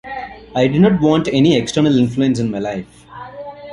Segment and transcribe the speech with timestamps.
[0.55, 3.05] I did not want any external influence in my life.